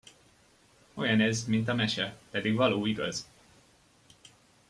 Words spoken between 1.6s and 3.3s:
a mese, pedig való igaz!